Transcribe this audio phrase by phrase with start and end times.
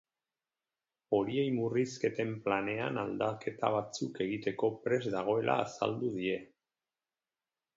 [1.17, 6.41] Horiei murrizketen planean aldaketa batzuk egiteko prest dagoela azaldu die.